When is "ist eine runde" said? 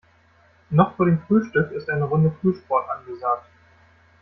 1.73-2.35